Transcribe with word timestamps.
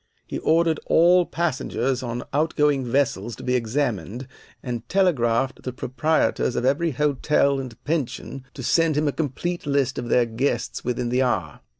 He 0.25 0.39
ordered 0.39 0.79
all 0.87 1.27
passengers 1.27 2.01
on 2.01 2.23
outgoing 2.33 2.85
vessels 2.85 3.35
to 3.35 3.43
be 3.43 3.53
examined, 3.53 4.27
and 4.63 4.89
telegraphed 4.89 5.61
the 5.61 5.71
proprietors 5.71 6.55
of 6.55 6.65
every 6.65 6.89
hotel 6.89 7.59
and 7.59 7.81
pension 7.83 8.43
to 8.55 8.63
send 8.63 8.97
him 8.97 9.07
a 9.07 9.11
complete 9.11 9.67
list 9.67 9.99
of 9.99 10.09
their 10.09 10.25
guests 10.25 10.83
within 10.83 11.09
the 11.09 11.21
hour. 11.21 11.59